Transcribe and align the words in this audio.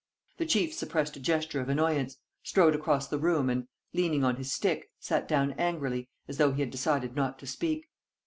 The 0.37 0.47
chief 0.47 0.73
suppressed 0.73 1.15
a 1.15 1.19
gesture 1.19 1.61
of 1.61 1.69
annoyance, 1.69 2.17
strode 2.41 2.73
across 2.73 3.07
the 3.07 3.19
room 3.19 3.51
and, 3.51 3.67
leaning 3.93 4.23
on 4.23 4.37
his 4.37 4.51
stick, 4.51 4.89
sat 4.99 5.27
down 5.27 5.51
angrily, 5.59 6.09
as 6.27 6.37
though 6.39 6.53
he 6.53 6.61
had 6.61 6.71
decided 6.71 7.15
not 7.15 7.37
to 7.37 7.45
speak. 7.45 7.87